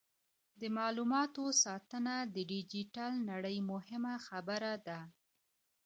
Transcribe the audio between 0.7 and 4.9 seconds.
معلوماتو ساتنه د ډیجیټل نړۍ مهمه برخه